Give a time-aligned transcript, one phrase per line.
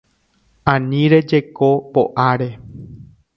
[0.73, 1.69] Ani rejeko
[1.99, 2.49] po'áre